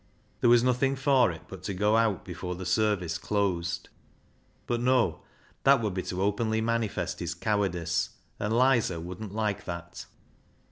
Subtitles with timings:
[0.39, 3.89] There was nothing for it but to go out before the service closed.
[4.65, 5.21] But no;
[5.63, 8.09] that would be to openly manifest his cowardice,
[8.39, 10.07] and Lizer wouldn't like that.